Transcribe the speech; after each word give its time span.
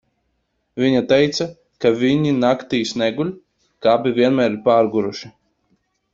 Viņa 0.83 1.01
teica, 1.11 1.45
ka 1.85 1.91
viņi 2.05 2.31
naktīs 2.39 2.95
neguļ, 3.03 3.31
ka 3.83 3.93
abi 3.99 4.15
vienmēr 4.21 4.53
ir 4.57 4.61
pārguruši. 4.67 5.33